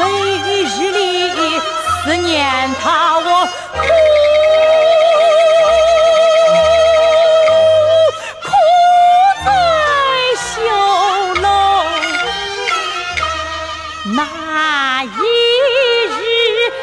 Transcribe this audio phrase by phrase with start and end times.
[0.00, 3.82] 每日里思念他我苦
[8.42, 8.48] 苦
[9.44, 9.46] 在
[10.40, 10.48] 绣
[11.42, 11.44] 楼
[14.16, 15.08] 那一
[16.08, 16.18] 日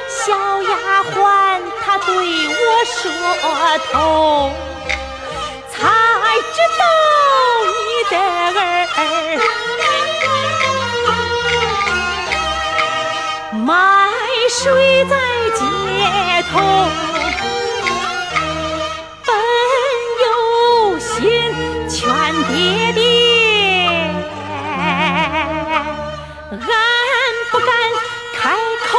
[0.07, 0.71] 小丫
[1.15, 1.17] 鬟
[1.83, 3.01] 她对我说
[3.91, 3.95] 透
[5.71, 5.75] 才
[6.53, 6.83] 知道
[7.65, 7.79] 你
[8.11, 8.15] 的
[8.95, 8.97] 儿
[14.59, 15.15] 谁在
[15.53, 15.61] 街
[16.51, 16.55] 头？
[19.23, 19.29] 本
[20.23, 20.27] 有
[20.97, 21.15] 心
[21.87, 21.93] 劝
[22.47, 22.99] 爹爹
[26.49, 26.59] 俺
[27.51, 27.69] 不敢
[28.33, 28.41] 开
[28.87, 28.89] 口。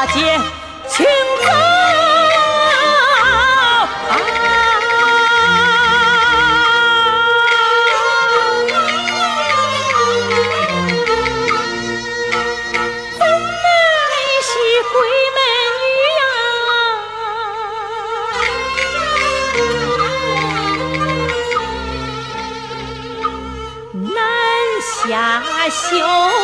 [0.00, 0.40] 大姐
[0.88, 1.10] 请走
[14.42, 14.56] 是
[15.36, 15.38] 门
[23.92, 24.16] 女难
[24.80, 26.39] 下休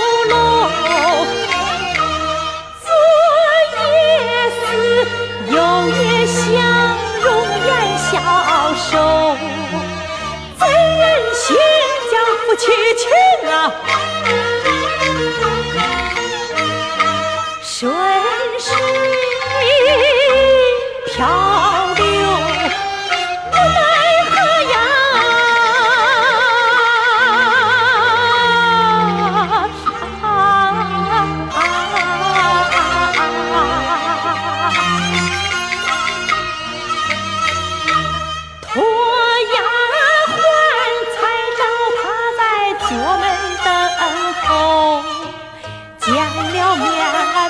[46.06, 46.86] 见了面，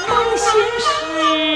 [0.08, 0.48] 梦心
[0.78, 1.55] 事。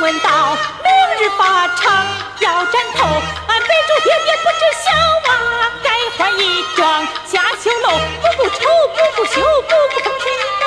[0.00, 2.06] 问道，明日发场
[2.40, 3.04] 要斩头。
[3.48, 4.90] 俺背着爹爹不知晓
[5.30, 5.32] 啊，
[5.84, 8.60] 该换一桩下绣楼，不顾丑，
[8.96, 10.24] 不不羞，不不风尘
[10.62, 10.66] 啊，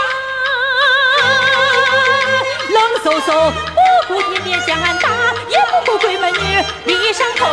[2.69, 3.27] 冷飕飕，
[4.07, 5.09] 不顾爹爹将俺打，
[5.50, 7.47] 也不顾闺门女立上头，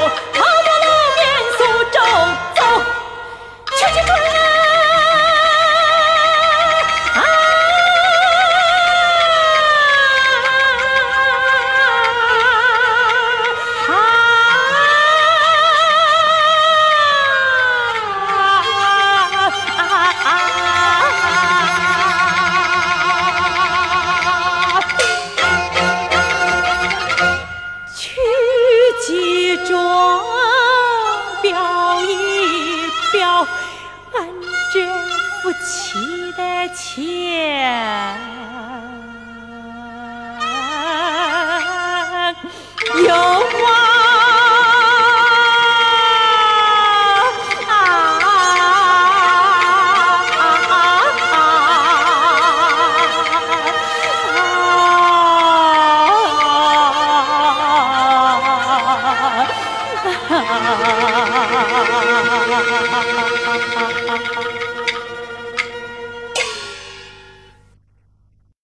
[36.73, 38.17] 妻的钱
[43.07, 43.15] 有
[43.67, 43.71] 啊！